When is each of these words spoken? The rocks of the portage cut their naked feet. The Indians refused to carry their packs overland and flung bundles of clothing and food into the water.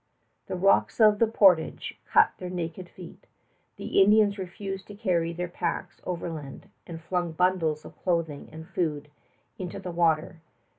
The 0.47 0.55
rocks 0.55 0.99
of 0.99 1.19
the 1.19 1.27
portage 1.27 1.95
cut 2.11 2.31
their 2.39 2.49
naked 2.49 2.89
feet. 2.89 3.27
The 3.77 4.01
Indians 4.01 4.39
refused 4.39 4.87
to 4.87 4.95
carry 4.95 5.31
their 5.31 5.47
packs 5.47 6.01
overland 6.05 6.67
and 6.87 6.99
flung 6.99 7.33
bundles 7.33 7.85
of 7.85 8.01
clothing 8.01 8.49
and 8.51 8.67
food 8.67 9.11
into 9.59 9.77
the 9.77 9.91
water. 9.91 10.41